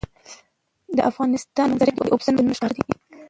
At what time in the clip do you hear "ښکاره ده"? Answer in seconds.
2.57-2.85